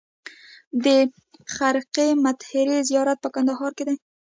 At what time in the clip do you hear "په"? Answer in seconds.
3.21-3.29